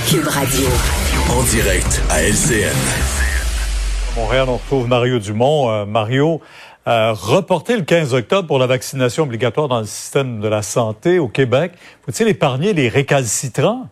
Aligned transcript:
Cube 0.00 0.26
Radio. 0.26 0.66
En 1.28 1.42
direct 1.42 2.00
à 2.08 2.22
LCN. 2.22 2.72
Montréal, 4.16 4.46
on 4.48 4.56
retrouve 4.56 4.88
Mario 4.88 5.18
Dumont. 5.18 5.70
Euh, 5.70 5.84
Mario, 5.84 6.40
euh, 6.88 7.12
reporter 7.12 7.76
le 7.76 7.82
15 7.82 8.14
octobre 8.14 8.48
pour 8.48 8.58
la 8.58 8.66
vaccination 8.66 9.24
obligatoire 9.24 9.68
dans 9.68 9.80
le 9.80 9.86
système 9.86 10.40
de 10.40 10.48
la 10.48 10.62
santé 10.62 11.18
au 11.18 11.28
Québec, 11.28 11.72
faut-il 12.06 12.26
épargner 12.28 12.72
les 12.72 12.88
récalcitrants? 12.88 13.88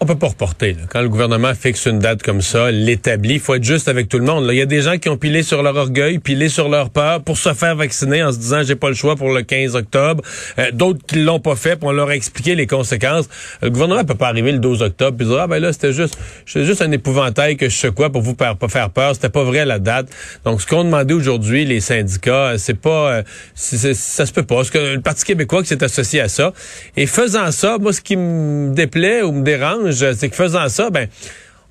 On 0.00 0.06
peut 0.06 0.14
pas 0.14 0.28
reporter. 0.28 0.74
là. 0.74 0.82
Quand 0.88 1.02
le 1.02 1.08
gouvernement 1.08 1.52
fixe 1.54 1.86
une 1.86 1.98
date 1.98 2.22
comme 2.22 2.40
ça, 2.40 2.70
l'établit, 2.70 3.40
faut 3.40 3.56
être 3.56 3.64
juste 3.64 3.88
avec 3.88 4.08
tout 4.08 4.20
le 4.20 4.24
monde. 4.24 4.46
Il 4.48 4.56
y 4.56 4.62
a 4.62 4.66
des 4.66 4.82
gens 4.82 4.96
qui 4.96 5.08
ont 5.08 5.16
pilé 5.16 5.42
sur 5.42 5.60
leur 5.60 5.74
orgueil, 5.74 6.20
pilé 6.20 6.48
sur 6.48 6.68
leur 6.68 6.90
peur 6.90 7.20
pour 7.24 7.36
se 7.36 7.52
faire 7.52 7.74
vacciner 7.74 8.22
en 8.22 8.30
se 8.30 8.38
disant 8.38 8.62
j'ai 8.62 8.76
pas 8.76 8.90
le 8.90 8.94
choix 8.94 9.16
pour 9.16 9.32
le 9.32 9.42
15 9.42 9.74
octobre. 9.74 10.22
Euh, 10.60 10.70
D'autres 10.70 11.04
qui 11.04 11.16
l'ont 11.16 11.40
pas 11.40 11.56
fait, 11.56 11.80
on 11.82 11.90
leur 11.90 12.10
a 12.10 12.14
expliqué 12.14 12.54
les 12.54 12.68
conséquences. 12.68 13.28
Le 13.60 13.70
gouvernement 13.70 14.04
peut 14.04 14.14
pas 14.14 14.28
arriver 14.28 14.52
le 14.52 14.60
12 14.60 14.82
octobre 14.82 15.16
puis 15.16 15.26
dire 15.26 15.38
ah 15.40 15.48
ben 15.48 15.58
là 15.58 15.72
c'était 15.72 15.92
juste 15.92 16.16
juste 16.46 16.80
un 16.80 16.92
épouvantail 16.92 17.56
que 17.56 17.68
je 17.68 17.88
quoi 17.88 18.10
pour 18.10 18.22
vous 18.22 18.36
faire, 18.38 18.56
pas 18.56 18.68
faire 18.68 18.90
peur. 18.90 19.16
C'était 19.16 19.30
pas 19.30 19.42
vrai 19.42 19.64
la 19.64 19.80
date. 19.80 20.08
Donc 20.44 20.60
ce 20.62 20.66
qu'on 20.68 20.84
demandait 20.84 21.14
aujourd'hui 21.14 21.64
les 21.64 21.80
syndicats, 21.80 22.50
euh, 22.50 22.58
c'est 22.58 22.78
pas 22.78 23.10
euh, 23.10 23.22
ça 23.56 24.26
se 24.26 24.32
peut 24.32 24.44
pas. 24.44 24.62
Ce 24.62 24.70
que 24.70 24.94
le 24.94 25.00
Parti 25.00 25.24
québécois 25.24 25.62
qui 25.62 25.68
s'est 25.68 25.82
associé 25.82 26.20
à 26.20 26.28
ça 26.28 26.52
et 26.96 27.06
faisant 27.06 27.50
ça, 27.50 27.78
moi 27.80 27.92
ce 27.92 28.00
qui 28.00 28.16
me 28.16 28.72
déplaît 28.72 29.22
ou 29.22 29.32
me 29.32 29.42
dérange, 29.42 29.87
c'est 29.92 30.28
que 30.28 30.36
faisant 30.36 30.68
ça, 30.68 30.90
ben 30.90 31.08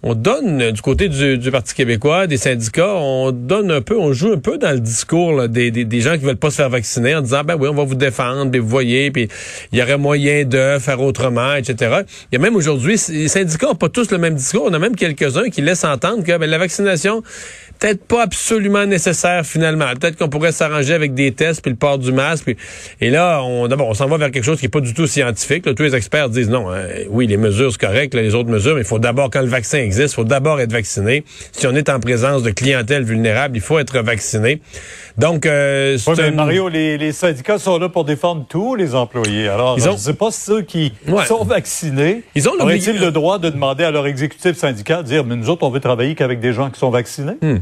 on 0.03 0.14
donne 0.14 0.62
euh, 0.62 0.72
du 0.72 0.81
côté 0.81 1.09
du, 1.09 1.52
Parti 1.52 1.73
québécois, 1.73 2.28
des 2.28 2.38
syndicats, 2.38 2.95
on 2.95 3.31
donne 3.31 3.72
un 3.72 3.81
peu, 3.81 3.98
on 3.98 4.14
joue 4.14 4.31
un 4.31 4.38
peu 4.38 4.58
dans 4.58 4.72
le 4.72 4.80
discours 4.80 5.48
des, 5.50 6.02
gens 6.02 6.17
qui 6.17 6.23
veulent 6.23 6.36
pas 6.36 6.52
se 6.52 6.58
faire 6.58 6.70
vacciner 6.70 7.16
en 7.16 7.22
disant 7.22 7.44
ben 7.44 7.56
oui, 7.59 7.67
on 7.67 7.73
va 7.73 7.84
vous 7.84 7.95
défendre, 7.95 8.52
puis 8.52 8.59
vous 8.59 8.68
voyez, 8.68 9.09
puis 9.09 9.28
il 9.72 9.80
y 9.80 9.81
aurait 9.81 9.98
moyen 9.98 10.45
de 10.45 10.78
faire 10.80 11.02
autrement, 11.02 11.56
etc. 11.56 12.02
Il 12.31 12.36
y 12.36 12.38
a 12.38 12.40
même 12.40 12.56
aujourd'hui, 12.56 13.02
les 13.09 13.28
syndicats 13.28 13.70
ont 13.70 13.75
pas 13.75 13.90
tous 13.90 14.12
le 14.12 14.18
même 14.18 14.36
discours. 14.36 14.66
On 14.70 14.73
a 14.73 14.80
même 14.80 14.95
quelques-uns 14.95 15.50
qui 15.50 15.62
laissent 15.62 15.84
entendre 15.84 16.24
que 16.24 16.38
ben, 16.38 16.50
la 16.50 16.58
vaccination 16.58 17.24
peut-être 17.79 18.03
pas 18.06 18.24
absolument 18.24 18.85
nécessaire 18.85 19.46
finalement. 19.46 19.85
Peut-être 20.00 20.18
qu'on 20.18 20.29
pourrait 20.29 20.52
s'arranger 20.52 20.94
avec 20.94 21.14
des 21.14 21.31
tests 21.31 21.62
puis 21.62 21.72
le 21.72 21.78
port 21.78 21.97
du 21.97 22.12
masque. 22.12 22.46
puis- 22.46 22.58
et 23.02 23.09
là, 23.09 23.41
on 23.44 23.68
d'abord, 23.68 23.88
on 23.88 23.94
s'en 23.94 24.08
va 24.08 24.18
vers 24.18 24.31
quelque 24.31 24.46
chose 24.46 24.59
qui 24.59 24.66
est 24.66 24.69
pas 24.69 24.81
du 24.81 24.94
tout 24.94 25.08
scientifique. 25.08 25.66
là. 25.66 25.74
Tous 25.74 25.84
les 25.84 25.96
experts 25.96 26.29
disent 26.29 26.50
non. 26.50 26.72
hein, 26.72 26.84
oui, 27.09 27.28
les 27.28 27.38
mesures 27.38 27.72
c'est 27.72 27.81
correct, 27.81 28.14
les 28.14 28.35
autres 28.35 28.50
mesures, 28.50 28.75
mais 28.75 28.81
il 28.81 28.88
faut 28.88 29.00
d'abord 29.00 29.29
quand 29.29 29.41
le 29.41 29.47
vaccin 29.47 29.87
existe, 29.88 30.14
il 30.14 30.16
faut 30.16 30.24
d'abord 30.24 30.59
être 30.62 30.72
vacciné. 30.72 31.24
Si 31.52 31.66
on 31.68 31.74
est 31.75 31.90
en 31.90 32.00
présence 32.00 32.44
de 32.44 32.52
clientèle 32.52 33.03
vulnérable, 33.03 33.58
il 33.58 33.62
faut 33.62 33.80
être 33.80 34.00
vacciné. 34.00 34.62
Donc, 35.18 35.46
euh, 35.48 35.98
Oui, 36.08 36.14
mais 36.18 36.31
Mario, 36.31 36.70
les, 36.70 36.98
les 36.98 37.12
syndicats 37.12 37.58
sont 37.58 37.80
là 37.80 37.90
pour 37.90 38.06
défendre 38.06 38.46
tous 38.47 38.76
les 38.76 38.94
employés. 38.94 39.47
Alors, 39.47 39.76
Ils 39.80 39.90
ont- 39.90 39.96
ne 40.08 40.12
pas 40.12 40.30
ceux 40.31 40.62
qui 40.62 40.94
Ouais. 41.08 41.26
sont 41.26 41.44
vaccinés 41.44 42.24
Ils 42.36 42.47
ont 42.47 42.53
le 42.53 43.09
droit 43.12 43.40
de 43.40 43.50
demander 43.50 43.84
à 43.84 43.92
leur 43.92 44.06
exécutif 44.06 44.56
syndical 44.58 45.03
de 45.03 45.08
dire, 45.08 45.26
mais 45.26 45.36
nous 45.36 45.50
autres, 45.50 45.64
on 45.66 45.70
veut 45.72 45.80
travailler 45.80 46.14
qu'avec 46.16 46.40
des 46.40 46.53
gens 46.53 46.70
qui 46.70 46.80
sont 46.80 46.90
vaccinés? 46.92 47.34
Hmm. 47.42 47.58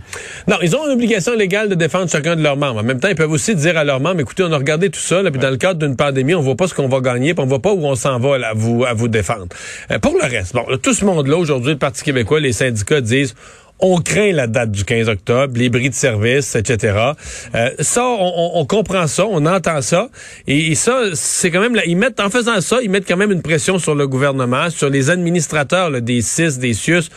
Non, 0.47 0.57
ils 0.61 0.75
ont 0.75 0.85
une 0.85 0.91
obligation 0.93 1.33
légale 1.35 1.69
de 1.69 1.75
défendre 1.75 2.09
chacun 2.09 2.35
de 2.35 2.41
leurs 2.41 2.57
membres. 2.57 2.79
En 2.79 2.83
même 2.83 2.99
temps, 2.99 3.07
ils 3.07 3.15
peuvent 3.15 3.31
aussi 3.31 3.55
dire 3.55 3.77
à 3.77 3.83
leurs 3.83 3.99
membres, 3.99 4.19
écoutez, 4.21 4.43
on 4.43 4.51
a 4.51 4.57
regardé 4.57 4.89
tout 4.89 4.99
ça, 4.99 5.21
là, 5.21 5.31
puis 5.31 5.39
dans 5.39 5.49
le 5.49 5.57
cadre 5.57 5.79
d'une 5.79 5.95
pandémie, 5.95 6.35
on 6.35 6.41
voit 6.41 6.55
pas 6.55 6.67
ce 6.67 6.73
qu'on 6.73 6.87
va 6.87 6.99
gagner, 6.99 7.33
puis 7.33 7.43
on 7.43 7.47
voit 7.47 7.61
pas 7.61 7.71
où 7.71 7.85
on 7.85 7.95
s'en 7.95 8.19
va 8.19 8.37
là, 8.37 8.49
à 8.49 8.53
vous 8.53 8.83
à 8.85 8.93
vous 8.93 9.07
défendre. 9.07 9.47
Euh, 9.91 9.99
pour 9.99 10.13
le 10.13 10.27
reste, 10.27 10.53
bon, 10.55 10.65
là, 10.69 10.77
tout 10.77 10.93
ce 10.93 11.05
monde-là 11.05 11.37
aujourd'hui, 11.37 11.71
le 11.73 11.77
Parti 11.77 12.03
québécois, 12.03 12.14
les 12.15 12.53
syndicats 12.53 13.01
disent. 13.01 13.35
On 13.81 13.99
craint 13.99 14.31
la 14.31 14.47
date 14.47 14.71
du 14.71 14.85
15 14.85 15.09
octobre, 15.09 15.53
les 15.57 15.67
bris 15.67 15.89
de 15.89 15.95
service, 15.95 16.55
etc. 16.55 17.11
Euh, 17.53 17.71
ça, 17.79 18.05
on, 18.05 18.65
comprend 18.65 19.05
ça, 19.05 19.25
on 19.27 19.45
entend 19.45 19.81
ça, 19.81 20.07
et, 20.47 20.71
et 20.71 20.75
ça, 20.75 21.07
c'est 21.13 21.51
quand 21.51 21.59
même, 21.59 21.75
là, 21.75 21.81
ils 21.85 21.97
mettent, 21.97 22.21
en 22.21 22.29
faisant 22.29 22.61
ça, 22.61 22.77
ils 22.81 22.89
mettent 22.89 23.05
quand 23.05 23.17
même 23.17 23.33
une 23.33 23.41
pression 23.41 23.77
sur 23.77 23.93
le 23.93 24.07
gouvernement, 24.07 24.69
sur 24.69 24.89
les 24.89 25.09
administrateurs 25.09 25.89
là, 25.89 25.99
des 25.99 26.21
CIS, 26.21 26.57
des 26.57 26.73
CIUS. 26.73 27.09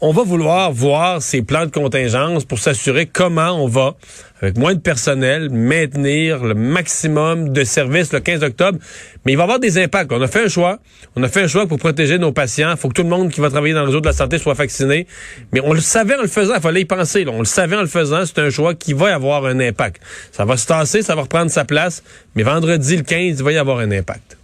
On 0.00 0.12
va 0.12 0.22
vouloir 0.24 0.72
voir 0.72 1.22
ces 1.22 1.42
plans 1.42 1.66
de 1.66 1.70
contingence 1.70 2.44
pour 2.44 2.58
s'assurer 2.58 3.06
comment 3.06 3.52
on 3.52 3.68
va, 3.68 3.94
avec 4.42 4.58
moins 4.58 4.74
de 4.74 4.80
personnel, 4.80 5.50
maintenir 5.50 6.44
le 6.44 6.54
maximum 6.54 7.50
de 7.50 7.62
services 7.62 8.12
le 8.12 8.18
15 8.18 8.42
octobre. 8.42 8.78
Mais 9.24 9.32
il 9.32 9.36
va 9.36 9.42
y 9.42 9.44
avoir 9.44 9.60
des 9.60 9.78
impacts. 9.78 10.10
On 10.12 10.20
a 10.20 10.26
fait 10.26 10.44
un 10.44 10.48
choix. 10.48 10.80
On 11.14 11.22
a 11.22 11.28
fait 11.28 11.42
un 11.42 11.46
choix 11.46 11.66
pour 11.68 11.78
protéger 11.78 12.18
nos 12.18 12.32
patients. 12.32 12.72
Il 12.72 12.76
faut 12.76 12.88
que 12.88 12.94
tout 12.94 13.04
le 13.04 13.08
monde 13.08 13.30
qui 13.30 13.40
va 13.40 13.50
travailler 13.50 13.72
dans 13.72 13.82
le 13.82 13.86
réseau 13.86 14.00
de 14.00 14.06
la 14.06 14.12
santé 14.12 14.38
soit 14.38 14.54
vacciné. 14.54 15.06
Mais 15.52 15.60
on 15.60 15.72
le 15.72 15.80
savait 15.80 16.16
en 16.16 16.22
le 16.22 16.28
faisant. 16.28 16.54
Il 16.56 16.60
fallait 16.60 16.80
y 16.80 16.84
penser. 16.84 17.24
On 17.28 17.38
le 17.38 17.44
savait 17.44 17.76
en 17.76 17.82
le 17.82 17.86
faisant. 17.86 18.26
C'est 18.26 18.40
un 18.40 18.50
choix 18.50 18.74
qui 18.74 18.94
va 18.94 19.14
avoir 19.14 19.44
un 19.46 19.60
impact. 19.60 20.02
Ça 20.32 20.44
va 20.44 20.56
se 20.56 20.66
tasser, 20.66 21.02
ça 21.02 21.14
va 21.14 21.22
reprendre 21.22 21.50
sa 21.50 21.64
place. 21.64 22.02
Mais 22.34 22.42
vendredi, 22.42 22.96
le 22.96 23.04
15, 23.04 23.38
il 23.38 23.44
va 23.44 23.52
y 23.52 23.58
avoir 23.58 23.78
un 23.78 23.92
impact. 23.92 24.36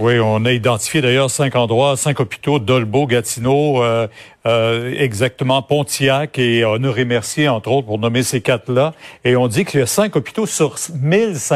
Oui, 0.00 0.18
on 0.18 0.46
a 0.46 0.52
identifié 0.52 1.02
d'ailleurs 1.02 1.30
cinq 1.30 1.56
endroits, 1.56 1.94
cinq 1.94 2.20
hôpitaux, 2.20 2.58
Dolbeau, 2.58 3.06
Gatineau, 3.06 3.82
euh, 3.82 4.08
euh, 4.46 4.94
exactement 4.98 5.60
Pontiac 5.62 6.38
et 6.38 6.64
Honoré-Mercier, 6.64 7.48
entre 7.48 7.70
autres, 7.70 7.86
pour 7.86 7.98
nommer 7.98 8.22
ces 8.22 8.40
quatre-là. 8.40 8.94
Et 9.24 9.36
on 9.36 9.48
dit 9.48 9.64
qu'il 9.64 9.80
y 9.80 9.82
a 9.82 9.86
cinq 9.86 10.16
hôpitaux 10.16 10.46
sur 10.46 10.76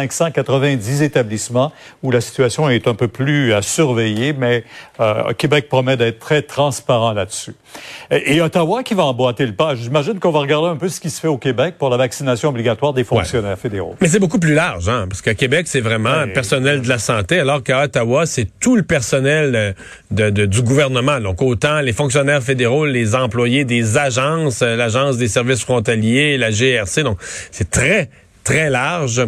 1590 0.02 1.02
établissements 1.02 1.72
où 2.02 2.10
la 2.10 2.20
situation 2.20 2.68
est 2.68 2.86
un 2.88 2.94
peu 2.94 3.08
plus 3.08 3.52
à 3.52 3.62
surveiller, 3.62 4.32
mais 4.32 4.64
euh, 5.00 5.32
Québec 5.32 5.68
promet 5.68 5.96
d'être 5.96 6.18
très 6.18 6.42
transparent 6.42 7.12
là-dessus. 7.12 7.54
Et, 8.10 8.36
et 8.36 8.40
Ottawa 8.40 8.82
qui 8.82 8.94
va 8.94 9.04
emboîter 9.04 9.46
le 9.46 9.54
pas. 9.54 9.74
J'imagine 9.74 10.18
qu'on 10.20 10.30
va 10.30 10.40
regarder 10.40 10.68
un 10.68 10.76
peu 10.76 10.88
ce 10.88 11.00
qui 11.00 11.10
se 11.10 11.20
fait 11.20 11.28
au 11.28 11.38
Québec 11.38 11.74
pour 11.78 11.88
la 11.90 11.96
vaccination 11.96 12.48
obligatoire 12.50 12.92
des 12.92 13.04
fonctionnaires 13.04 13.58
fédéraux. 13.58 13.94
Mais 14.00 14.08
c'est 14.08 14.18
beaucoup 14.20 14.38
plus 14.38 14.54
large, 14.54 14.88
hein, 14.88 15.06
parce 15.08 15.22
qu'à 15.22 15.34
Québec, 15.34 15.66
c'est 15.68 15.80
vraiment 15.80 16.04
Ouais. 16.14 16.32
personnel 16.32 16.82
de 16.82 16.88
la 16.88 16.98
santé, 16.98 17.38
alors 17.40 17.62
qu'à 17.62 17.82
Ottawa, 17.84 18.26
c'est 18.26 18.46
tout 18.60 18.76
le 18.76 18.82
personnel 18.82 19.54
euh, 19.56 19.72
de, 20.10 20.30
de- 20.30 20.46
du 20.46 20.62
gouvernement. 20.62 21.18
Donc, 21.20 21.40
autant 21.42 21.80
les 21.80 21.92
fonctionnaires 21.92 22.42
fédéraux, 22.42 22.73
les 22.82 23.14
employés 23.14 23.64
des 23.64 23.96
agences, 23.96 24.62
euh, 24.62 24.74
l'Agence 24.74 25.16
des 25.16 25.28
services 25.28 25.62
frontaliers, 25.62 26.36
la 26.36 26.50
GRC. 26.50 27.04
Donc, 27.04 27.18
c'est 27.52 27.70
très, 27.70 28.08
très 28.44 28.70
large. 28.70 29.26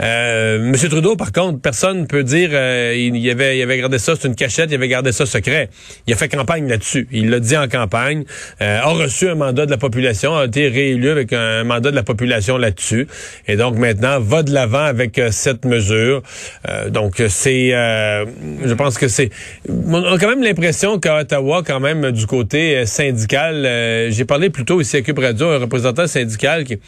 Euh, 0.00 0.58
Monsieur 0.60 0.88
Trudeau, 0.88 1.16
par 1.16 1.32
contre, 1.32 1.60
personne 1.60 2.02
ne 2.02 2.06
peut 2.06 2.22
dire 2.22 2.50
euh, 2.52 2.94
il, 2.96 3.16
y 3.16 3.30
avait, 3.30 3.58
il 3.58 3.62
avait 3.62 3.78
gardé 3.78 3.98
ça, 3.98 4.14
c'est 4.18 4.28
une 4.28 4.34
cachette, 4.34 4.70
il 4.70 4.74
avait 4.74 4.88
gardé 4.88 5.12
ça 5.12 5.26
secret. 5.26 5.70
Il 6.06 6.12
a 6.12 6.16
fait 6.16 6.28
campagne 6.28 6.68
là-dessus. 6.68 7.08
Il 7.10 7.30
l'a 7.30 7.40
dit 7.40 7.56
en 7.56 7.68
campagne. 7.68 8.24
Euh, 8.60 8.80
a 8.80 8.88
reçu 8.88 9.28
un 9.28 9.34
mandat 9.34 9.66
de 9.66 9.70
la 9.70 9.78
population, 9.78 10.36
a 10.36 10.44
été 10.44 10.68
réélu 10.68 11.10
avec 11.10 11.32
un 11.32 11.64
mandat 11.64 11.90
de 11.90 11.96
la 11.96 12.02
population 12.02 12.58
là-dessus. 12.58 13.08
Et 13.46 13.56
donc 13.56 13.76
maintenant, 13.76 14.20
va 14.20 14.42
de 14.42 14.52
l'avant 14.52 14.84
avec 14.84 15.18
euh, 15.18 15.30
cette 15.30 15.64
mesure. 15.64 16.22
Euh, 16.68 16.90
donc 16.90 17.22
c'est, 17.28 17.74
euh, 17.74 18.26
je 18.64 18.74
pense 18.74 18.98
que 18.98 19.08
c'est, 19.08 19.30
on 19.68 20.04
a 20.04 20.18
quand 20.18 20.28
même 20.28 20.42
l'impression 20.42 20.98
qu'à 20.98 21.20
Ottawa, 21.20 21.62
quand 21.66 21.80
même 21.80 22.10
du 22.10 22.26
côté 22.26 22.84
syndical, 22.86 24.08
j'ai 24.10 24.24
parlé 24.24 24.50
plus 24.50 24.64
tôt 24.64 24.80
ici 24.80 24.96
à 24.96 25.02
Cube 25.02 25.18
Radio, 25.18 25.48
un 25.48 25.58
représentant 25.58 26.06
syndical 26.06 26.64
qui 26.64 26.78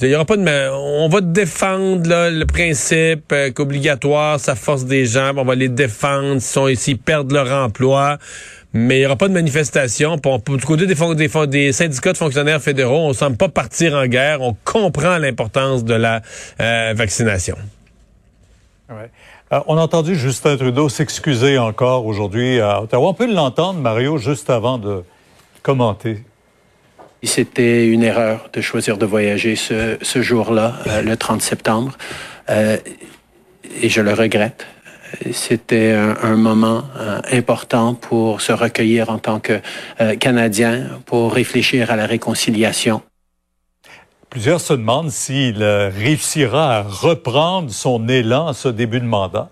on 0.00 1.08
va 1.08 1.20
défendre 1.20 2.08
là, 2.08 2.30
le 2.30 2.46
principe 2.46 3.32
euh, 3.32 3.50
qu'obligatoire 3.50 4.38
ça 4.38 4.54
force 4.54 4.84
des 4.84 5.06
gens, 5.06 5.32
on 5.36 5.44
va 5.44 5.56
les 5.56 5.68
défendre 5.68 6.40
sont 6.40 6.72
s'ils 6.74 6.98
perdent 6.98 7.32
leur 7.32 7.52
emploi. 7.52 8.18
Mais 8.74 8.98
il 8.98 9.00
n'y 9.00 9.06
aura 9.06 9.16
pas 9.16 9.28
de 9.28 9.32
manifestation. 9.32 10.16
Du 10.16 10.64
côté 10.64 10.86
des, 10.86 11.72
syndicats 11.72 12.12
de 12.12 12.18
fonctionnaires 12.18 12.60
fédéraux, 12.60 13.08
on 13.08 13.12
semble 13.14 13.38
pas 13.38 13.48
partir 13.48 13.94
en 13.94 14.06
guerre. 14.06 14.42
On 14.42 14.54
comprend 14.62 15.16
l'importance 15.16 15.84
de 15.84 15.94
la 15.94 16.20
euh, 16.60 16.92
vaccination. 16.94 17.56
Euh, 18.90 19.06
on 19.66 19.78
a 19.78 19.80
entendu 19.80 20.14
Justin 20.16 20.58
Trudeau 20.58 20.90
s'excuser 20.90 21.56
encore 21.56 22.04
aujourd'hui. 22.04 22.60
On 22.92 23.14
peut 23.14 23.32
l'entendre, 23.32 23.80
Mario, 23.80 24.18
juste 24.18 24.50
avant 24.50 24.76
de 24.76 25.02
commenter. 25.62 26.22
C'était 27.22 27.86
une 27.86 28.04
erreur 28.04 28.48
de 28.52 28.60
choisir 28.60 28.96
de 28.96 29.04
voyager 29.04 29.56
ce, 29.56 29.98
ce 30.00 30.22
jour-là, 30.22 30.74
euh, 30.86 31.02
le 31.02 31.16
30 31.16 31.42
septembre, 31.42 31.98
euh, 32.48 32.76
et 33.82 33.88
je 33.88 34.00
le 34.00 34.12
regrette. 34.12 34.66
C'était 35.32 35.92
un, 35.92 36.36
moment 36.36 36.84
euh, 36.98 37.20
important 37.32 37.94
pour 37.94 38.42
se 38.42 38.52
recueillir 38.52 39.08
en 39.08 39.18
tant 39.18 39.40
que 39.40 39.60
Canadien, 40.20 41.00
pour 41.06 41.32
réfléchir 41.32 41.90
à 41.90 41.96
la 41.96 42.06
réconciliation. 42.06 43.00
Plusieurs 44.28 44.60
se 44.60 44.74
demandent 44.74 45.10
s'il 45.10 45.64
réussira 45.64 46.76
à 46.76 46.82
reprendre 46.82 47.70
son 47.70 48.06
élan 48.06 48.48
à 48.48 48.52
ce 48.52 48.68
début 48.68 49.00
de 49.00 49.06
mandat. 49.06 49.48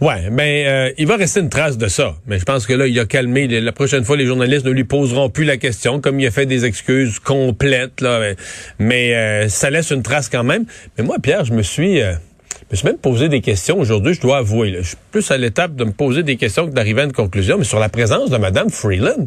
Ouais, 0.00 0.30
mais 0.30 0.64
euh, 0.68 0.92
il 0.96 1.08
va 1.08 1.16
rester 1.16 1.40
une 1.40 1.48
trace 1.48 1.76
de 1.76 1.88
ça. 1.88 2.14
Mais 2.26 2.38
je 2.38 2.44
pense 2.44 2.66
que 2.66 2.72
là, 2.72 2.86
il 2.86 2.98
a 3.00 3.04
calmé. 3.04 3.48
La 3.48 3.72
prochaine 3.72 4.04
fois, 4.04 4.16
les 4.16 4.26
journalistes 4.26 4.64
ne 4.64 4.70
lui 4.70 4.84
poseront 4.84 5.28
plus 5.28 5.44
la 5.44 5.56
question, 5.56 6.00
comme 6.00 6.20
il 6.20 6.26
a 6.26 6.30
fait 6.30 6.46
des 6.46 6.64
excuses 6.64 7.18
complètes. 7.18 8.00
Là, 8.00 8.20
mais 8.20 8.36
mais, 8.78 9.14
euh, 9.14 9.48
ça 9.48 9.70
laisse 9.70 9.90
une 9.90 10.02
trace 10.02 10.28
quand 10.28 10.44
même. 10.44 10.66
Mais 10.96 11.04
moi, 11.04 11.16
Pierre, 11.20 11.44
je 11.44 11.52
me 11.52 11.62
suis, 11.62 12.00
euh, 12.00 12.12
je 12.12 12.66
me 12.70 12.76
suis 12.76 12.86
même 12.86 12.98
posé 12.98 13.28
des 13.28 13.40
questions 13.40 13.80
aujourd'hui. 13.80 14.14
Je 14.14 14.20
dois 14.20 14.38
avouer, 14.38 14.70
là, 14.70 14.78
je 14.82 14.88
suis 14.88 14.96
plus 15.10 15.28
à 15.32 15.36
l'étape 15.36 15.74
de 15.74 15.84
me 15.84 15.92
poser 15.92 16.22
des 16.22 16.36
questions 16.36 16.66
que 16.66 16.72
d'arriver 16.72 17.02
à 17.02 17.04
une 17.04 17.12
conclusion. 17.12 17.58
Mais 17.58 17.64
sur 17.64 17.80
la 17.80 17.88
présence 17.88 18.30
de 18.30 18.36
Madame 18.36 18.70
Freeland. 18.70 19.26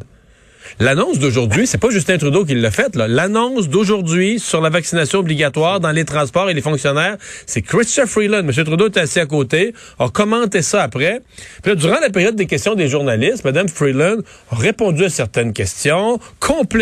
L'annonce 0.79 1.19
d'aujourd'hui, 1.19 1.68
c'est 1.68 1.77
pas 1.77 1.89
Justin 1.89 2.18
Trudeau 2.18 2.45
qui 2.45 2.56
l'a 2.56 2.71
faite. 2.71 2.95
L'annonce 2.95 3.69
d'aujourd'hui 3.69 4.39
sur 4.39 4.62
la 4.62 4.69
vaccination 4.69 5.19
obligatoire 5.19 5.79
dans 5.79 5.91
les 5.91 6.06
transports 6.06 6.50
et 6.50 6.53
les 6.53 6.62
fonctionnaires, 6.62 7.18
c'est 7.45 7.62
Christopher 7.62 8.07
Freeland. 8.09 8.39
M. 8.39 8.51
Trudeau 8.51 8.85
est 8.88 8.97
assis 8.97 9.19
à 9.19 9.25
côté, 9.25 9.73
a 10.00 10.09
commenté 10.09 10.62
ça 10.62 10.83
après. 10.83 11.21
Puis 11.62 11.71
là, 11.71 11.75
durant 11.75 12.00
la 12.00 12.09
période 12.09 12.35
des 12.35 12.45
questions 12.47 12.75
des 12.75 12.88
journalistes, 12.88 13.44
Mme 13.44 13.68
Freeland 13.68 14.18
a 14.51 14.56
répondu 14.56 15.06
à 15.06 15.09
certaines 15.09 15.53
questions, 15.53 16.19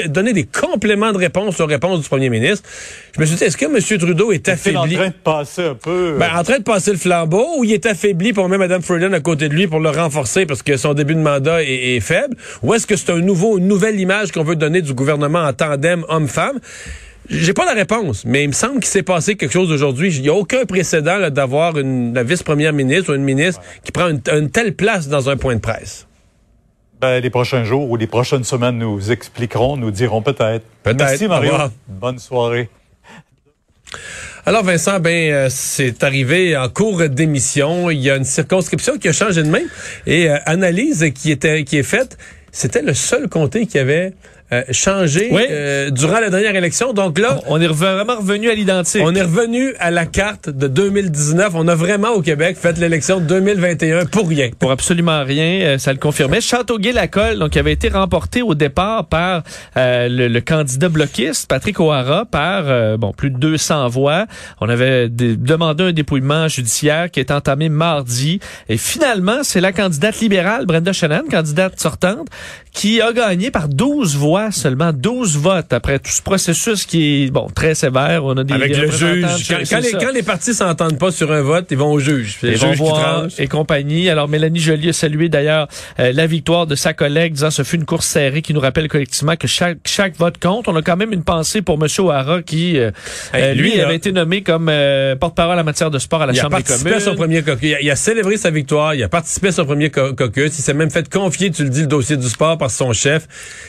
donné 0.07 0.33
des 0.33 0.45
compléments 0.45 1.11
de 1.11 1.17
réponse 1.17 1.59
aux 1.59 1.65
réponses 1.65 2.01
du 2.01 2.07
premier 2.07 2.29
ministre. 2.29 2.67
Je 3.15 3.21
me 3.21 3.25
suis 3.25 3.35
dit, 3.35 3.43
est-ce 3.43 3.57
que 3.57 3.65
M. 3.65 3.99
Trudeau 3.99 4.31
est 4.31 4.47
Est-il 4.47 4.77
en 4.77 4.83
affaibli? 4.83 4.95
train 4.95 5.07
de 5.07 5.13
passer 5.23 5.63
un 5.63 5.75
peu. 5.75 6.15
Ben, 6.17 6.29
en 6.35 6.43
train 6.43 6.59
de 6.59 6.63
passer 6.63 6.91
le 6.91 6.97
flambeau 6.97 7.45
ou 7.57 7.63
il 7.63 7.73
est 7.73 7.85
affaibli 7.85 8.33
pour 8.33 8.47
mettre 8.47 8.59
Mme 8.59 8.81
Freeland 8.81 9.13
à 9.13 9.19
côté 9.19 9.49
de 9.49 9.53
lui 9.53 9.67
pour 9.67 9.79
le 9.79 9.89
renforcer 9.89 10.45
parce 10.45 10.63
que 10.63 10.77
son 10.77 10.93
début 10.93 11.15
de 11.15 11.19
mandat 11.19 11.63
est, 11.63 11.95
est 11.95 11.99
faible? 11.99 12.35
Ou 12.63 12.73
est-ce 12.73 12.87
que 12.87 12.95
c'est 12.95 13.11
un 13.11 13.19
nouveau, 13.19 13.57
une 13.57 13.67
nouvelle 13.79 13.99
image 13.99 14.33
qu'on 14.33 14.43
veut 14.43 14.57
donner 14.57 14.81
du 14.81 14.93
gouvernement 14.93 15.39
en 15.39 15.53
tandem 15.53 16.03
homme-femme? 16.09 16.59
J'ai 17.29 17.53
pas 17.53 17.65
la 17.65 17.73
réponse, 17.73 18.25
mais 18.25 18.43
il 18.43 18.47
me 18.47 18.53
semble 18.53 18.75
qu'il 18.75 18.87
s'est 18.87 19.03
passé 19.03 19.35
quelque 19.35 19.53
chose 19.53 19.71
aujourd'hui. 19.71 20.13
Il 20.13 20.21
n'y 20.21 20.29
a 20.29 20.33
aucun 20.33 20.65
précédent 20.65 21.29
d'avoir 21.29 21.77
une 21.77 22.13
la 22.13 22.23
vice-première 22.23 22.73
ministre 22.73 23.13
ou 23.13 23.15
une 23.15 23.23
ministre 23.23 23.61
qui 23.83 23.91
prend 23.91 24.09
une, 24.09 24.21
une 24.33 24.49
telle 24.49 24.75
place 24.75 25.07
dans 25.07 25.29
un 25.29 25.37
point 25.37 25.55
de 25.55 25.61
presse. 25.61 26.07
Ben, 26.99 27.21
les 27.21 27.29
prochains 27.29 27.63
jours 27.63 27.89
ou 27.89 27.95
les 27.95 28.07
prochaines 28.07 28.43
semaines 28.43 28.77
nous 28.77 29.11
expliqueront, 29.11 29.77
nous 29.77 29.91
diront 29.91 30.21
peut-être. 30.21 30.65
Peut-être. 30.83 30.97
Merci, 30.97 31.27
Mario. 31.27 31.53
Bonne 31.87 32.19
soirée. 32.19 32.69
Alors 34.45 34.63
Vincent, 34.63 34.99
ben 34.99 35.31
euh, 35.31 35.47
c'est 35.49 36.03
arrivé 36.03 36.57
en 36.57 36.69
cours 36.69 37.07
d'émission. 37.07 37.89
Il 37.91 37.99
y 37.99 38.09
a 38.09 38.15
une 38.15 38.23
circonscription 38.23 38.97
qui 38.97 39.07
a 39.07 39.13
changé 39.13 39.43
de 39.43 39.49
main 39.49 39.61
et 40.07 40.29
euh, 40.29 40.37
analyse 40.45 41.05
qui 41.13 41.31
était 41.31 41.63
qui 41.63 41.77
est 41.77 41.83
faite. 41.83 42.17
C'était 42.51 42.81
le 42.81 42.93
seul 42.93 43.29
comté 43.29 43.67
qui 43.67 43.77
avait 43.77 44.13
euh, 44.51 44.63
changé 44.71 45.29
Oui. 45.31 45.43
euh, 45.49 45.89
durant 45.91 46.19
la 46.19 46.29
dernière 46.29 46.55
élection. 46.55 46.93
Donc 46.93 47.19
là, 47.19 47.39
On 47.47 47.59
est 47.61 47.67
vraiment 47.67 48.15
revenu 48.17 48.49
à 48.49 48.55
l'identique. 48.55 49.01
on 49.03 49.13
est 49.15 49.21
revenu 49.21 49.73
à 49.79 49.91
la 49.91 50.05
carte 50.05 50.49
de 50.49 50.67
2019. 50.67 51.51
On 51.55 51.67
a 51.67 51.75
vraiment 51.75 52.09
au 52.13 52.21
Québec 52.21 52.57
fait 52.59 52.77
l'élection 52.77 53.19
de 53.19 53.25
2021 53.25 54.05
pour 54.05 54.27
rien. 54.27 54.49
pour 54.57 54.71
absolument 54.71 55.23
rien, 55.23 55.61
euh, 55.61 55.77
ça 55.77 55.91
le 55.93 55.99
confirmait. 55.99 56.41
Châteauguay-Lacolle, 56.41 57.37
donc, 57.39 57.51
qui 57.51 57.59
avait 57.59 57.73
été 57.73 57.89
remporté 57.89 58.41
au 58.41 58.55
départ 58.55 59.05
par 59.07 59.43
euh, 59.77 60.07
le, 60.09 60.27
le 60.27 60.41
candidat 60.41 60.89
bloquiste, 60.89 61.47
Patrick 61.49 61.79
O'Hara, 61.79 62.25
par 62.25 62.63
euh, 62.67 62.97
bon 62.97 63.11
plus 63.13 63.29
de 63.31 63.37
200 63.37 63.87
voix. 63.89 64.25
On 64.61 64.69
avait 64.69 65.09
dé- 65.09 65.35
demandé 65.35 65.83
un 65.85 65.91
dépouillement 65.91 66.47
judiciaire 66.47 67.11
qui 67.11 67.19
est 67.19 67.31
entamé 67.31 67.69
mardi. 67.69 68.39
Et 68.67 68.77
finalement, 68.77 69.39
c'est 69.43 69.61
la 69.61 69.71
candidate 69.73 70.19
libérale, 70.19 70.65
Brenda 70.65 70.93
Shannon, 70.93 71.23
candidate 71.29 71.79
sortante, 71.79 72.27
qui 72.71 73.01
a 73.01 73.11
gagné 73.13 73.51
par 73.51 73.67
12 73.67 74.15
voix 74.15 74.38
seulement, 74.51 74.91
12 74.93 75.37
votes 75.37 75.73
après 75.73 75.99
tout 75.99 76.11
ce 76.11 76.21
processus 76.21 76.85
qui 76.85 77.25
est 77.25 77.31
bon 77.31 77.47
très 77.53 77.75
sévère. 77.75 78.25
On 78.25 78.37
a 78.37 78.43
des 78.43 78.53
Avec 78.53 78.73
des 78.73 78.81
le 78.81 78.91
juge. 78.91 79.25
Quand, 79.69 79.79
les, 79.79 79.91
quand 79.91 80.11
les 80.13 80.23
partis 80.23 80.53
s'entendent 80.53 80.97
pas 80.97 81.11
sur 81.11 81.31
un 81.31 81.41
vote, 81.41 81.67
ils 81.71 81.77
vont 81.77 81.91
au 81.91 81.99
juge. 81.99 82.37
Renvois 82.59 82.91
tranche. 82.99 83.33
et 83.39 83.47
compagnie. 83.47 84.09
Alors, 84.09 84.27
Mélanie 84.27 84.59
Joly 84.59 84.89
a 84.89 84.93
salué 84.93 85.29
d'ailleurs 85.29 85.67
euh, 85.99 86.11
la 86.13 86.27
victoire 86.27 86.67
de 86.67 86.75
sa 86.75 86.93
collègue, 86.93 87.33
disant 87.33 87.51
ce 87.51 87.63
fut 87.63 87.75
une 87.77 87.85
course 87.85 88.05
serrée 88.07 88.41
qui 88.41 88.53
nous 88.53 88.59
rappelle 88.59 88.87
collectivement 88.87 89.35
que 89.35 89.47
chaque, 89.47 89.77
chaque 89.85 90.15
vote 90.17 90.37
compte. 90.39 90.67
On 90.67 90.75
a 90.75 90.81
quand 90.81 90.97
même 90.97 91.13
une 91.13 91.23
pensée 91.23 91.61
pour 91.61 91.75
M. 91.81 91.87
O'Hara 91.99 92.41
qui, 92.41 92.77
euh, 92.77 92.91
Hey, 93.33 93.43
euh, 93.43 93.53
lui, 93.53 93.79
avait 93.79 93.95
été 93.95 94.11
nommé 94.11 94.41
comme 94.41 94.67
euh, 94.69 95.15
porte-parole 95.15 95.59
en 95.59 95.63
matière 95.63 95.91
de 95.91 95.99
sport 95.99 96.21
à 96.21 96.25
la 96.25 96.33
Il 96.33 96.39
a 96.39 96.43
Chambre 96.43 96.57
des 96.57 96.63
participé 96.63 96.93
à 96.93 96.99
son 96.99 97.05
communes. 97.15 97.17
premier 97.19 97.41
caucus. 97.43 97.69
Il 97.69 97.75
a, 97.75 97.81
il 97.81 97.89
a 97.91 97.95
célébré 97.95 98.37
sa 98.37 98.49
victoire. 98.49 98.95
Il 98.95 99.03
a 99.03 99.09
participé 99.09 99.49
à 99.49 99.51
son 99.51 99.65
premier 99.65 99.89
caucus. 99.89 100.57
Il 100.57 100.61
s'est 100.61 100.73
même 100.73 100.89
fait 100.89 101.09
confier, 101.09 101.51
tu 101.51 101.63
le 101.63 101.69
dis, 101.69 101.81
le 101.81 101.87
dossier 101.87 102.17
du 102.17 102.27
sport 102.27 102.57
par 102.57 102.71
son 102.71 102.93
chef. 102.93 103.27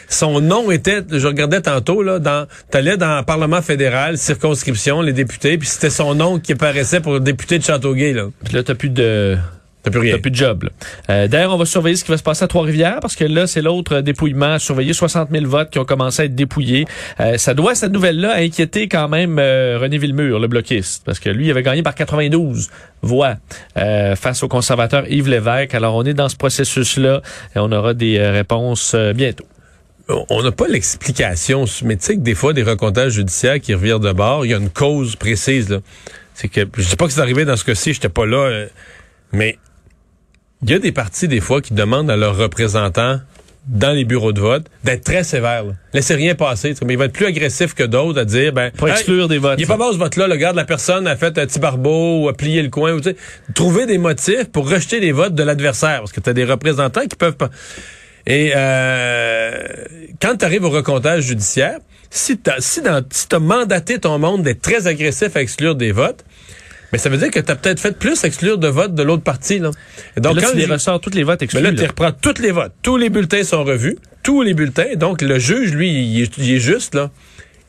Son 0.08 0.40
nom 0.40 0.59
était, 0.70 1.02
je 1.10 1.26
regardais 1.26 1.60
tantôt, 1.60 2.02
là, 2.02 2.18
dans, 2.18 2.46
t'allais 2.70 2.96
dans 2.96 3.18
le 3.18 3.24
Parlement 3.24 3.62
fédéral, 3.62 4.18
circonscription, 4.18 5.00
les 5.00 5.12
députés, 5.12 5.58
puis 5.58 5.68
c'était 5.68 5.90
son 5.90 6.14
nom 6.14 6.38
qui 6.38 6.52
apparaissait 6.52 7.00
pour 7.00 7.12
le 7.14 7.20
député 7.20 7.58
de 7.58 7.64
Châteauguay, 7.64 8.12
là. 8.12 8.26
Puis 8.44 8.54
là, 8.54 8.62
t'as 8.62 8.74
plus 8.74 8.90
de... 8.90 9.36
T'as 9.82 9.90
plus 9.90 10.00
rien. 10.00 10.12
T'as 10.12 10.18
plus 10.20 10.30
de 10.30 10.36
job. 10.36 10.68
Euh, 11.08 11.26
D'ailleurs, 11.26 11.54
on 11.54 11.56
va 11.56 11.64
surveiller 11.64 11.96
ce 11.96 12.04
qui 12.04 12.10
va 12.10 12.18
se 12.18 12.22
passer 12.22 12.44
à 12.44 12.48
Trois-Rivières 12.48 12.98
parce 13.00 13.16
que 13.16 13.24
là, 13.24 13.46
c'est 13.46 13.62
l'autre 13.62 13.94
euh, 13.94 14.02
dépouillement. 14.02 14.58
Surveiller 14.58 14.92
60 14.92 15.30
000 15.30 15.46
votes 15.46 15.70
qui 15.70 15.78
ont 15.78 15.86
commencé 15.86 16.20
à 16.20 16.24
être 16.26 16.34
dépouillés. 16.34 16.84
Euh, 17.18 17.38
ça 17.38 17.54
doit, 17.54 17.74
cette 17.74 17.90
nouvelle-là, 17.92 18.34
inquiéter 18.36 18.88
quand 18.88 19.08
même 19.08 19.38
euh, 19.38 19.78
René 19.80 19.96
Villemur, 19.96 20.38
le 20.38 20.48
bloquiste, 20.48 21.02
parce 21.06 21.18
que 21.18 21.30
lui, 21.30 21.46
il 21.46 21.50
avait 21.50 21.62
gagné 21.62 21.82
par 21.82 21.94
92 21.94 22.68
voix 23.00 23.36
euh, 23.78 24.16
face 24.16 24.42
au 24.42 24.48
conservateur 24.48 25.08
Yves 25.08 25.28
Lévesque. 25.28 25.74
Alors, 25.74 25.94
on 25.94 26.04
est 26.04 26.12
dans 26.12 26.28
ce 26.28 26.36
processus-là 26.36 27.22
et 27.56 27.58
on 27.58 27.72
aura 27.72 27.94
des 27.94 28.18
euh, 28.18 28.32
réponses 28.32 28.92
euh, 28.94 29.14
bientôt. 29.14 29.46
On 30.28 30.42
n'a 30.42 30.52
pas 30.52 30.66
l'explication, 30.68 31.64
mais 31.84 31.96
tu 31.96 32.04
sais 32.04 32.14
que 32.16 32.20
des 32.20 32.34
fois, 32.34 32.52
des 32.52 32.62
recomptages 32.62 33.12
judiciaires 33.12 33.60
qui 33.60 33.74
revirent 33.74 34.00
de 34.00 34.12
bord, 34.12 34.44
il 34.44 34.50
y 34.50 34.54
a 34.54 34.58
une 34.58 34.70
cause 34.70 35.16
précise. 35.16 35.68
là. 35.68 35.78
C'est 36.34 36.48
que, 36.48 36.60
je 36.76 36.88
dis 36.88 36.96
pas 36.96 37.06
que 37.06 37.12
c'est 37.12 37.20
arrivé 37.20 37.44
dans 37.44 37.56
ce 37.56 37.64
cas-ci, 37.64 37.92
j'étais 37.92 38.08
pas 38.08 38.26
là, 38.26 38.38
euh, 38.38 38.66
mais 39.32 39.58
il 40.62 40.70
y 40.70 40.74
a 40.74 40.78
des 40.78 40.92
partis, 40.92 41.28
des 41.28 41.40
fois, 41.40 41.60
qui 41.60 41.74
demandent 41.74 42.10
à 42.10 42.16
leurs 42.16 42.36
représentants 42.36 43.20
dans 43.66 43.92
les 43.92 44.04
bureaux 44.04 44.32
de 44.32 44.40
vote 44.40 44.64
d'être 44.84 45.04
très 45.04 45.22
sévères. 45.22 45.64
là. 45.64 45.72
Laissez 45.92 46.14
rien 46.14 46.34
passer. 46.34 46.74
Mais 46.84 46.94
il 46.94 46.98
va 46.98 47.04
être 47.04 47.12
plus 47.12 47.26
agressif 47.26 47.74
que 47.74 47.82
d'autres 47.82 48.20
à 48.20 48.24
dire, 48.24 48.52
ben, 48.52 48.70
Pour 48.72 48.88
Hey, 48.88 48.94
exclure 48.94 49.28
des 49.28 49.38
votes. 49.38 49.58
il 49.58 49.64
est 49.64 49.66
pas 49.66 49.76
bon 49.76 49.92
ce 49.92 49.98
vote-là. 49.98 50.28
Le 50.28 50.36
gars, 50.36 50.52
la 50.52 50.64
personne 50.64 51.06
a 51.06 51.14
fait 51.16 51.38
un 51.38 51.46
petit 51.46 51.58
barbeau 51.58 52.22
ou 52.22 52.28
a 52.28 52.32
plié 52.32 52.62
le 52.62 52.70
coin. 52.70 52.92
Ou, 52.92 53.00
tu 53.00 53.10
sais, 53.10 53.16
trouver 53.54 53.86
des 53.86 53.98
motifs 53.98 54.50
pour 54.50 54.68
rejeter 54.68 54.98
les 54.98 55.12
votes 55.12 55.34
de 55.34 55.42
l'adversaire. 55.42 55.98
Parce 56.00 56.12
que 56.12 56.20
tu 56.20 56.30
as 56.30 56.32
des 56.32 56.44
représentants 56.44 57.06
qui 57.06 57.16
peuvent 57.16 57.36
pas. 57.36 57.50
Et 58.26 58.52
euh, 58.54 59.52
quand 60.20 60.36
tu 60.36 60.44
arrives 60.44 60.64
au 60.64 60.70
recomptage 60.70 61.24
judiciaire, 61.24 61.78
si 62.10 62.38
tu 62.38 62.50
as, 62.50 62.56
si 62.60 62.82
dans- 62.82 63.04
si 63.10 63.28
t'as 63.28 63.38
mandaté 63.38 63.98
ton 63.98 64.18
monde 64.18 64.42
d'être 64.42 64.62
très 64.62 64.86
agressif 64.86 65.36
à 65.36 65.40
exclure 65.42 65.74
des 65.74 65.92
votes, 65.92 66.24
mais 66.92 66.98
ça 66.98 67.08
veut 67.08 67.18
dire 67.18 67.30
que 67.30 67.38
tu 67.38 67.50
as 67.50 67.54
peut-être 67.56 67.78
fait 67.80 67.96
plus 67.96 68.24
exclure 68.24 68.58
de 68.58 68.66
votes 68.68 68.94
de 68.94 69.02
l'autre 69.02 69.22
partie. 69.22 69.60
Là. 69.60 69.70
Et 70.16 70.20
Donc, 70.20 70.36
là, 70.36 70.42
quand 70.42 70.50
tu 70.52 70.56
les 70.58 70.66
ressors, 70.66 71.00
toutes 71.00 71.14
les 71.14 71.22
votes 71.22 71.40
mais 71.40 71.44
exclus. 71.44 71.62
là, 71.62 71.70
là. 71.70 71.80
tu 71.80 71.86
reprends 71.86 72.10
tous 72.12 72.42
les 72.42 72.50
votes. 72.50 72.72
Tous 72.82 72.96
les 72.96 73.10
bulletins 73.10 73.44
sont 73.44 73.62
revus. 73.62 73.96
Tous 74.24 74.42
les 74.42 74.54
bulletins. 74.54 74.96
Donc, 74.96 75.22
le 75.22 75.38
juge, 75.38 75.72
lui, 75.72 75.90
il 75.92 76.22
est, 76.22 76.36
il 76.38 76.52
est 76.54 76.58
juste, 76.58 76.94
là. 76.96 77.10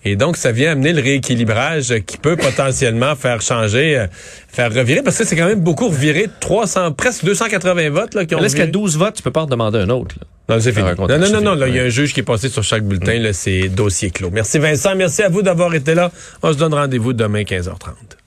Et 0.03 0.15
donc, 0.15 0.35
ça 0.37 0.51
vient 0.51 0.71
amener 0.71 0.93
le 0.93 1.01
rééquilibrage 1.03 1.93
qui 2.07 2.17
peut 2.17 2.35
potentiellement 2.35 3.15
faire 3.15 3.43
changer, 3.43 3.95
euh, 3.99 4.07
faire 4.47 4.73
revirer, 4.73 5.03
parce 5.03 5.15
que 5.19 5.23
c'est 5.23 5.35
quand 5.35 5.45
même 5.45 5.59
beaucoup 5.61 5.89
reviré, 5.89 6.27
300, 6.39 6.91
presque 6.93 7.23
280 7.23 7.91
votes, 7.91 8.15
là, 8.15 8.25
qui 8.25 8.33
ont 8.33 8.39
Là, 8.39 8.47
est-ce 8.47 8.55
qu'à 8.55 8.63
reviré. 8.63 8.71
12 8.71 8.97
votes, 8.97 9.13
tu 9.17 9.21
peux 9.21 9.29
pas 9.29 9.43
en 9.43 9.45
demander 9.45 9.77
un 9.77 9.89
autre. 9.91 10.15
là? 10.19 10.25
Non, 10.51 10.59
c'est 10.59 10.73
fini. 10.73 10.89
Un 10.89 10.95
Non, 10.95 11.29
non, 11.31 11.41
non, 11.41 11.55
là, 11.55 11.67
il 11.67 11.75
y 11.75 11.79
a 11.79 11.83
un 11.83 11.89
juge 11.89 12.13
qui 12.13 12.19
est 12.19 12.23
passé 12.23 12.49
sur 12.49 12.63
chaque 12.63 12.83
bulletin, 12.83 13.19
là, 13.19 13.33
c'est 13.33 13.69
dossier 13.69 14.11
clos. 14.11 14.29
Merci 14.31 14.59
Vincent, 14.59 14.95
merci 14.95 15.23
à 15.23 15.29
vous 15.29 15.41
d'avoir 15.41 15.73
été 15.73 15.95
là. 15.95 16.11
On 16.43 16.51
se 16.51 16.57
donne 16.57 16.73
rendez-vous 16.73 17.13
demain, 17.13 17.41
15h30. 17.43 18.20